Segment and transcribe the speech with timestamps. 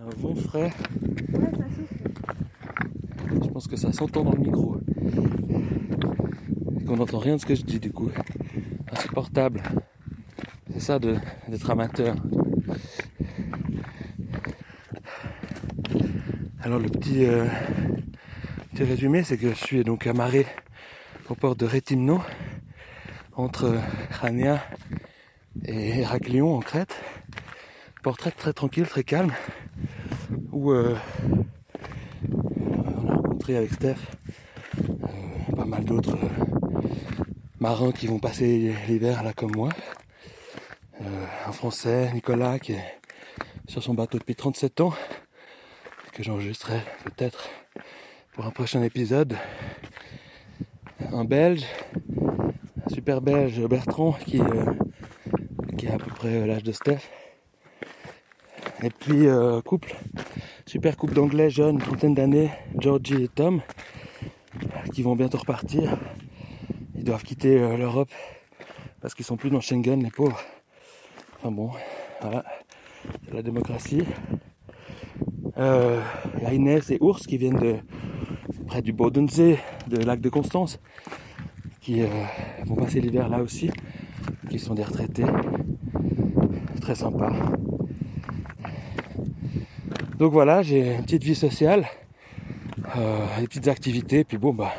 [0.00, 0.70] Un vent frais.
[3.30, 4.76] Je pense que ça s'entend dans le micro.
[6.80, 8.10] Et qu'on n'entend rien de ce que je dis du coup.
[8.92, 9.62] Insupportable.
[10.72, 12.14] C'est ça d'être amateur.
[16.60, 17.46] Alors le petit, euh,
[18.72, 20.46] petit résumé, c'est que je suis donc amarré
[21.28, 22.20] au port de Rétimno,
[23.34, 23.78] entre
[24.20, 24.62] Chania
[25.64, 26.94] et Héraclion en Crète.
[28.16, 29.32] Très très tranquille, très calme,
[30.50, 30.96] où euh,
[32.56, 33.96] on a rencontré avec Steph
[34.80, 36.84] euh, pas mal d'autres euh,
[37.60, 39.68] marins qui vont passer l'hiver là comme moi.
[41.46, 42.98] Un Français, Nicolas, qui est
[43.68, 44.94] sur son bateau depuis 37 ans,
[46.12, 47.48] que j'enregistrerai peut-être
[48.32, 49.36] pour un prochain épisode.
[51.12, 51.64] Un Belge,
[52.86, 54.72] un super Belge, Bertrand, qui, euh,
[55.76, 57.00] qui à peu près l'âge de Steph.
[58.82, 59.96] Et puis euh, couple,
[60.66, 63.60] super couple d'anglais jeunes, une trentaine d'années, Georgie et Tom,
[64.92, 65.96] qui vont bientôt repartir.
[66.94, 68.10] Ils doivent quitter euh, l'Europe
[69.00, 70.40] parce qu'ils sont plus dans Schengen, les pauvres.
[71.38, 71.70] Enfin bon,
[72.20, 72.44] voilà,
[73.32, 74.04] la démocratie.
[75.56, 76.00] Euh,
[76.40, 77.76] y a Inès et Ours qui viennent de
[78.66, 79.56] près du Bodensee,
[79.88, 80.78] de lac de Constance,
[81.80, 82.06] qui euh,
[82.64, 83.70] vont passer l'hiver là aussi,
[84.50, 85.24] qui sont des retraités.
[86.80, 87.32] Très sympa.
[90.18, 91.86] Donc voilà, j'ai une petite vie sociale,
[92.96, 94.72] euh, des petites activités, puis bon bah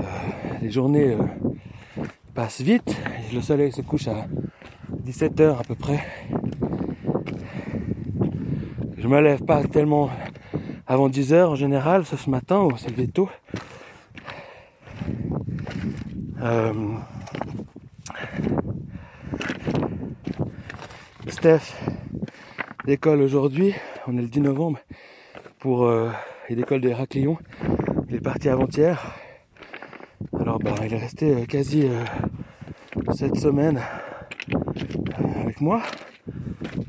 [0.00, 0.02] euh,
[0.62, 1.18] les journées euh,
[2.32, 2.96] passent vite,
[3.34, 4.26] le soleil se couche à
[5.04, 6.02] 17h à peu près.
[8.96, 10.08] Je me lève pas tellement
[10.86, 13.28] avant 10h en général, sauf ce matin où on s'est levé tôt.
[16.40, 16.72] Euh,
[21.28, 21.74] Steph
[22.86, 23.74] l'école aujourd'hui,
[24.08, 24.78] on est le 10 novembre,
[25.58, 26.10] pour euh,
[26.48, 27.36] l'école de Héraclion.
[28.08, 29.14] Il est parti avant-hier.
[30.40, 32.04] Alors bah, il est resté euh, quasi euh,
[33.12, 33.82] cette semaine
[34.54, 35.82] euh, avec moi.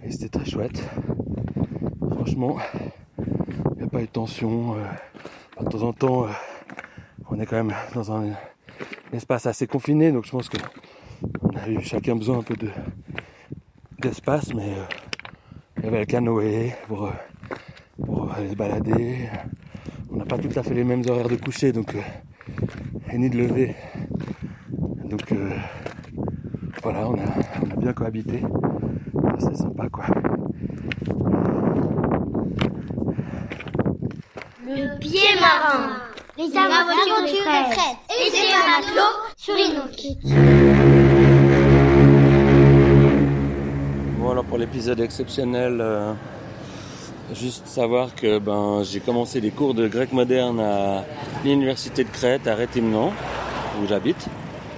[0.06, 0.82] Et c'était très chouette.
[2.14, 2.58] Franchement,
[3.18, 4.76] il n'y a pas eu de tension.
[4.76, 4.86] euh,
[5.62, 6.30] de temps en temps, euh,
[7.30, 8.32] on est quand même dans un,
[9.12, 10.58] espace assez confiné, donc je pense que
[11.42, 12.70] on a eu chacun besoin un peu de
[14.00, 14.86] d'espace, euh,
[15.80, 17.12] il y avait le canoë pour, euh,
[18.06, 19.30] pour aller se balader.
[20.12, 22.02] On n'a pas tout à fait les mêmes horaires de coucher, donc euh,
[23.12, 23.76] et ni de lever.
[25.06, 25.52] Donc euh,
[26.84, 27.24] voilà, on a,
[27.66, 28.42] on a bien cohabité.
[29.40, 30.06] C'est sympa quoi.
[34.66, 36.02] Le pied marin.
[36.38, 37.78] Les aventures de Fred.
[38.10, 39.98] Et ses matelots sur Inuk.
[44.40, 46.14] Alors pour l'épisode exceptionnel, euh,
[47.34, 51.04] juste savoir que ben j'ai commencé des cours de grec moderne à
[51.44, 54.30] l'université de Crète à Rétimnon, où j'habite,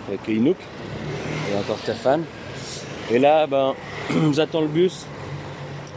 [0.07, 2.23] avec Inouk et encore Stéphane.
[3.11, 3.75] Et là ben
[4.33, 5.05] j'attends le bus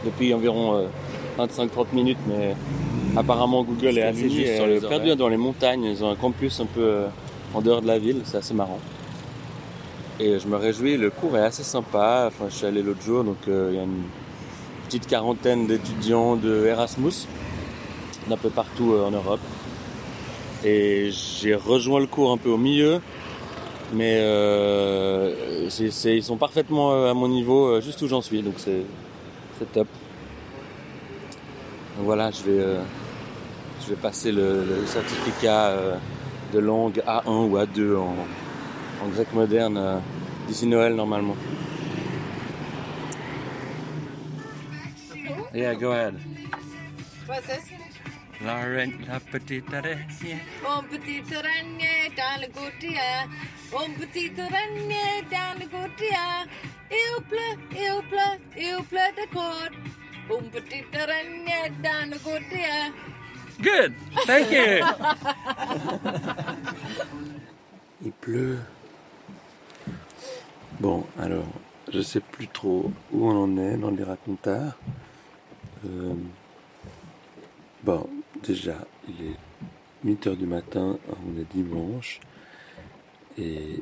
[0.05, 0.87] depuis environ euh,
[1.39, 2.55] 25-30 minutes, mais
[3.17, 6.83] apparemment Google est assez juste perdu dans les montagnes, ils ont un campus un peu
[6.83, 7.07] euh,
[7.55, 8.79] en dehors de la ville, c'est assez marrant.
[10.17, 12.25] Et je me réjouis, le cours est assez sympa.
[12.27, 14.03] Enfin, je suis allé l'autre jour, donc euh, il y a une
[14.85, 17.27] petite quarantaine d'étudiants de Erasmus
[18.29, 19.41] d'un peu partout euh, en Europe.
[20.63, 23.01] Et j'ai rejoint le cours un peu au milieu,
[23.93, 28.85] mais euh, ils sont parfaitement à mon niveau, juste où j'en suis, donc c'est
[29.73, 29.87] top.
[31.99, 32.65] Voilà, je vais,
[33.83, 35.73] je vais passer le, le certificat
[36.51, 38.15] de langue A1 ou A2 en,
[39.03, 39.99] en grec moderne euh,
[40.47, 41.35] d'ici Noël normalement.
[45.53, 46.15] Yeah, go ahead.
[47.27, 47.71] What's this?
[48.41, 50.41] Lauren, la petite araignée.
[50.61, 53.27] Mon petit araignée dans le gouttière.
[53.71, 56.45] Mon petit araignée dans le gouttière.
[56.91, 59.71] Il pleut, il pleut, il pleut de côte.
[60.29, 62.91] Mon petit araignée dans le gouttière.
[63.61, 63.93] Good,
[64.25, 64.83] thank you.
[68.03, 68.59] Il pleut.
[70.81, 71.45] Bon, alors,
[71.91, 74.77] je sais plus trop où on en est dans les racontards.
[75.85, 76.13] Euh,
[77.83, 78.09] bon,
[78.43, 78.75] déjà,
[79.07, 79.37] il est
[80.05, 82.19] 8h du matin, on est dimanche.
[83.37, 83.81] Et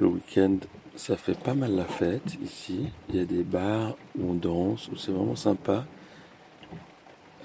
[0.00, 0.56] le week-end,
[0.96, 2.88] ça fait pas mal la fête ici.
[3.08, 5.86] Il y a des bars où on danse, où c'est vraiment sympa.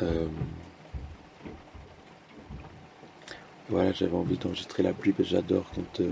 [0.02, 0.28] Euh,
[3.70, 6.12] voilà, j'avais envie d'enregistrer la pluie que j'adore quand, euh,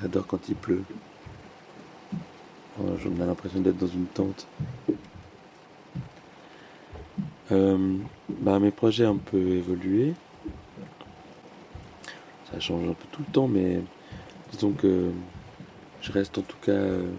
[0.00, 0.84] j'adore quand il pleut.
[2.80, 4.46] Oh, J'en ai l'impression d'être dans une tente.
[7.52, 7.98] Euh,
[8.28, 10.14] bah, mes projets ont un peu évolué.
[12.50, 13.80] Ça change un peu tout le temps, mais
[14.52, 15.10] disons que
[16.00, 17.10] je reste en tout cas euh,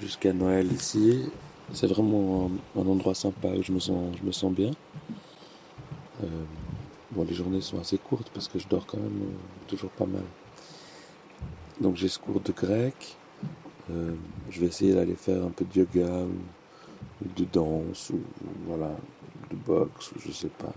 [0.00, 1.30] jusqu'à Noël ici.
[1.72, 4.72] C'est vraiment un, endroit sympa où je me sens, je me sens bien.
[6.22, 6.26] Euh,
[7.12, 9.30] bon, les journées sont assez courtes parce que je dors quand même
[9.68, 10.24] toujours pas mal.
[11.80, 13.16] Donc j'ai ce cours de grec.
[13.90, 14.14] Euh,
[14.50, 18.48] je vais essayer d'aller faire un peu de yoga ou, ou de danse ou, ou
[18.66, 18.90] voilà,
[19.50, 20.72] de boxe ou je sais pas.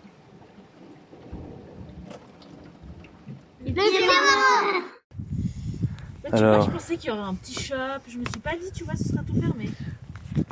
[6.32, 6.58] Alors.
[6.58, 7.76] vois, je pensais qu'il y aurait un petit shop.
[8.08, 9.70] Je me suis pas dit, tu vois, ce sera tout fermé.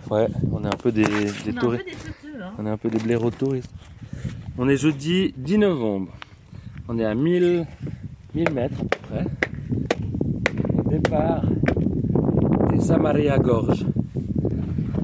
[0.10, 1.86] Ouais, on est un peu des, des On a un touristes.
[1.86, 2.52] peu des teuteux, hein.
[2.60, 3.72] On est un peu des blaireaux touristes.
[4.58, 6.12] On est jeudi 10 novembre.
[6.88, 7.66] On est à 1000,
[8.36, 9.26] 1000 mètres à peu près.
[11.12, 11.44] Départ
[12.72, 13.84] des Samaria Gorge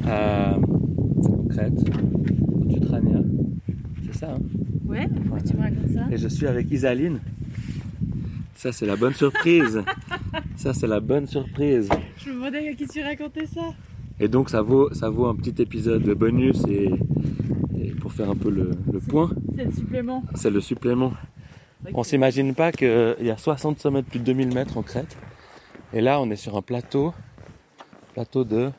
[0.10, 0.56] à
[1.50, 1.74] Crète,
[2.56, 3.20] au Tutrania.
[4.06, 4.40] C'est ça, hein?
[4.86, 6.08] Ouais, pourquoi tu me racontes ça?
[6.10, 7.20] Et je suis avec Isaline.
[8.56, 9.82] Ça, c'est la bonne surprise.
[10.56, 11.90] ça, c'est la bonne surprise.
[12.20, 13.74] Je me demandais à qui tu racontais ça.
[14.22, 16.90] Et donc ça vaut, ça vaut un petit épisode de bonus et,
[17.78, 20.24] et pour faire un peu le, le point, C'est le supplément.
[20.36, 21.12] c'est le supplément.
[21.94, 25.18] On s'imagine pas qu'il y a 60 sommets de plus de 2000 mètres en Crète.
[25.94, 27.14] Et là on est sur un plateau,
[28.14, 28.72] plateau de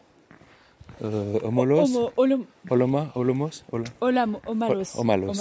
[1.02, 4.96] euh, Homolos, Homo- olom- Oloma, Olomos, Ola- Olam, Omalos.
[4.96, 5.32] O- Omalos.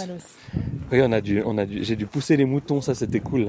[0.91, 3.47] Oui, on a dû, on a dû, j'ai dû pousser les moutons, ça c'était cool.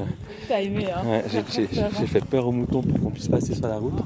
[0.49, 3.76] T'as aimé, hein Ouais, j'ai, fait peur aux moutons pour qu'on puisse passer sur la
[3.76, 3.99] route.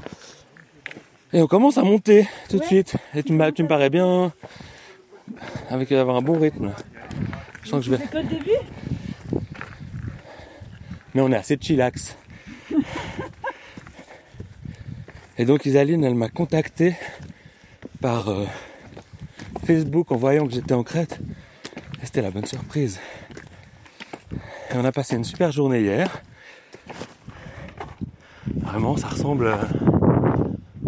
[1.31, 2.95] Et on commence à monter tout de suite.
[3.15, 4.31] Et tu me, tu me parais bien
[5.69, 6.65] avec avoir un bon rythme.
[6.65, 6.75] là.
[7.63, 7.97] Je sens que je vais.
[8.11, 8.51] C'est le début?
[11.15, 12.15] Mais on est assez chillax.
[15.37, 16.95] Et donc Isaline, elle m'a contacté
[18.01, 18.45] par euh,
[19.65, 21.19] Facebook en voyant que j'étais en Crète.
[22.01, 22.99] Et c'était la bonne surprise.
[24.71, 26.21] Et on a passé une super journée hier.
[28.61, 29.55] Vraiment, ça ressemble euh,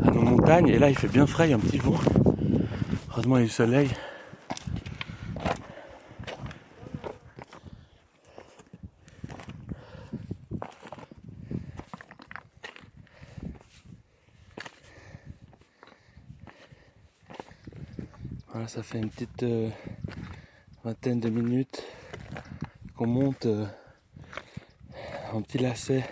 [0.03, 0.67] à nos montagnes.
[0.67, 1.95] Et là, il fait bien frais, il y a un petit vent.
[3.09, 3.89] Heureusement, il y a du soleil.
[18.67, 19.69] Ça fait une petite euh,
[20.83, 21.83] vingtaine de minutes
[22.97, 23.65] qu'on monte euh,
[25.31, 26.03] en petit lacet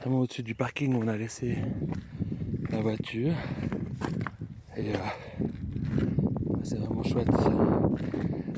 [0.00, 1.58] vraiment au-dessus du parking où on a laissé
[2.70, 3.32] la voiture.
[4.76, 4.98] Et euh,
[6.62, 7.28] c'est vraiment chouette.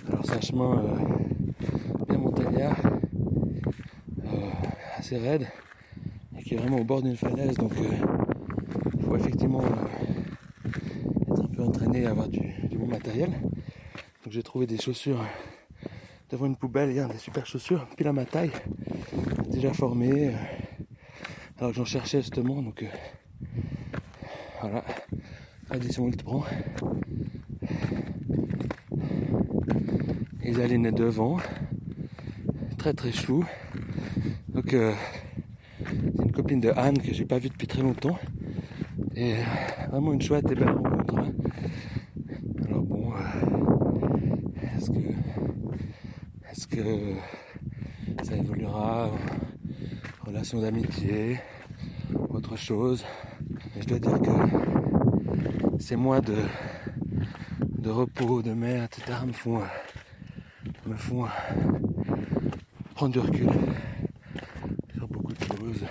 [0.08, 0.82] Alors c'est un chemin
[2.08, 2.80] bien montagnard,
[4.96, 5.48] assez raide
[6.38, 7.56] et qui est vraiment au bord d'une falaise.
[7.56, 7.72] Donc
[8.94, 10.11] il faut effectivement un
[11.62, 12.40] peu entraîné et avoir du,
[12.76, 13.30] bon matériel.
[13.30, 15.24] Donc j'ai trouvé des chaussures
[16.30, 18.50] devant une poubelle, a des super chaussures, pile à ma taille,
[19.48, 20.28] déjà formées.
[20.28, 20.32] euh,
[21.58, 22.86] alors que j'en cherchais justement, donc euh,
[24.60, 24.84] voilà,
[25.70, 26.44] addition il te prend.
[30.44, 31.38] Isaline est devant,
[32.78, 33.44] très très chou.
[34.48, 34.92] Donc euh,
[35.86, 38.18] c'est une copine de Anne que j'ai pas vue depuis très longtemps.
[39.14, 39.44] Et euh,
[39.90, 41.18] vraiment une chouette et belle rencontre.
[41.18, 41.32] hein.
[42.66, 44.98] Alors bon, euh, est-ce que
[46.50, 49.10] est-ce que ça évoluera
[50.20, 51.40] en relation d'amitié,
[52.30, 53.04] autre chose
[53.74, 56.36] Mais je dois dire que ces mois de
[57.78, 59.18] de repos, de mer, etc.
[59.26, 59.62] me font
[60.86, 61.26] me font
[62.94, 63.48] prendre du recul
[64.94, 65.84] sur beaucoup de choses.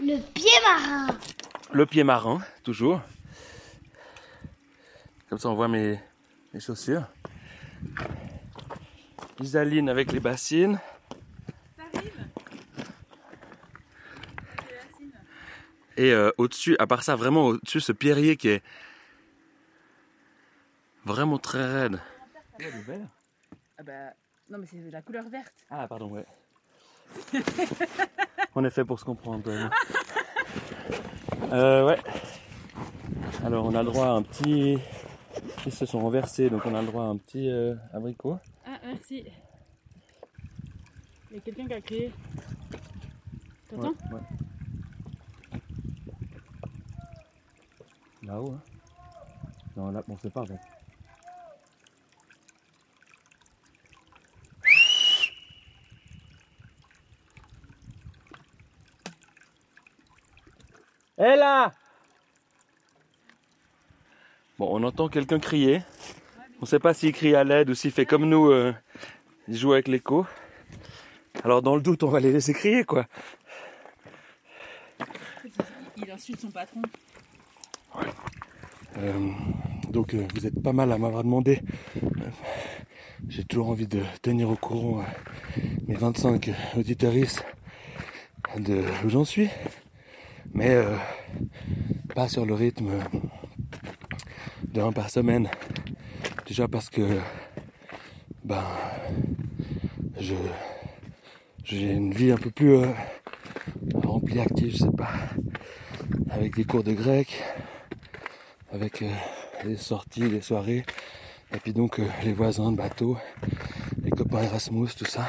[0.00, 1.18] Le pied marin
[1.72, 3.00] Le pied marin, toujours.
[5.28, 5.98] Comme ça, on voit mes,
[6.52, 7.04] mes chaussures.
[9.42, 10.78] Isaline avec les bassines.
[15.96, 18.62] Et euh, au-dessus, à part ça, vraiment au-dessus, ce pierrier qui est
[21.04, 22.00] vraiment très raide.
[23.78, 23.92] Ah bah,
[24.48, 25.52] non mais c'est la couleur verte.
[25.70, 26.24] Ah, pardon, ouais.
[28.54, 29.50] On est fait pour se comprendre.
[31.52, 31.98] Euh, ouais.
[33.44, 34.78] Alors, on a le droit à un petit.
[35.66, 38.38] Ils se sont renversés, donc on a le droit à un petit euh, abricot.
[38.92, 39.24] Merci.
[41.30, 42.12] Il y a quelqu'un qui a crié.
[43.70, 43.94] T'entends?
[44.10, 44.20] Ouais,
[45.52, 45.58] ouais.
[48.22, 48.60] Là-haut, hein
[49.76, 50.58] Non, là, bon, c'est pas vrai.
[61.16, 61.72] Hé là
[64.58, 65.80] Bon, on entend quelqu'un crier.
[66.62, 68.72] On sait pas s'il crie à l'aide ou s'il fait comme nous, euh,
[69.48, 70.24] il joue avec l'écho.
[71.42, 73.08] Alors dans le doute, on va les laisser crier quoi.
[75.96, 76.82] Il insulte son patron.
[78.96, 79.30] Euh,
[79.90, 81.62] donc euh, vous êtes pas mal à m'avoir demandé.
[83.26, 85.04] J'ai toujours envie de tenir au courant
[85.88, 87.44] mes 25 auditeuristes
[88.56, 89.48] de où j'en suis.
[90.54, 90.80] Mais
[92.14, 93.00] pas sur le rythme
[94.62, 95.50] de un par semaine.
[96.52, 97.00] Déjà parce que
[98.44, 98.62] ben
[101.64, 102.88] j'ai une vie un peu plus euh,
[103.94, 105.08] remplie, active, je sais pas.
[106.28, 107.42] Avec des cours de grec,
[108.70, 109.08] avec euh,
[109.64, 110.84] les sorties, les soirées,
[111.54, 113.16] et puis donc euh, les voisins de bateau,
[114.02, 115.26] les copains Erasmus, tout ça.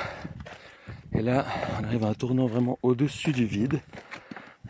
[1.14, 1.46] Et là,
[1.80, 3.80] on arrive à un tournant vraiment au-dessus du vide.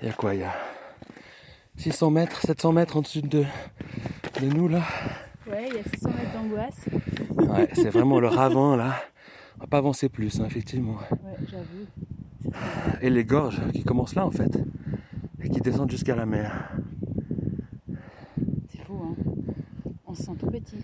[0.03, 0.53] Il y a quoi Il y a
[1.77, 3.43] 600 mètres, 700 mètres en dessous de,
[4.39, 4.83] de nous là.
[5.83, 6.85] 600 mètres d'angoisse.
[7.37, 8.95] Ouais, c'est vraiment le ravin là.
[9.57, 10.95] On va pas avancer plus, hein, effectivement.
[11.11, 12.55] Ouais, j'avoue.
[13.01, 14.57] Et les gorges qui commencent là en fait,
[15.41, 16.69] et qui descendent jusqu'à la mer.
[18.69, 19.15] C'est fou, hein.
[20.05, 20.77] On se sent tout petit.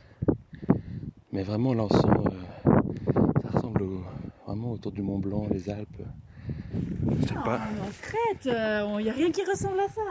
[1.31, 2.71] Mais vraiment, là, on sent, euh,
[3.43, 4.03] ça ressemble au-
[4.47, 6.01] vraiment autour du Mont Blanc, les Alpes.
[7.21, 7.57] Je sais pas.
[7.59, 10.01] En Crète, il n'y a rien qui ressemble à ça.